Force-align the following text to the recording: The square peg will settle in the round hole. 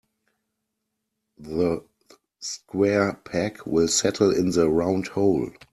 The 1.37 1.85
square 2.39 3.17
peg 3.23 3.61
will 3.67 3.87
settle 3.87 4.31
in 4.35 4.49
the 4.49 4.67
round 4.67 5.09
hole. 5.09 5.51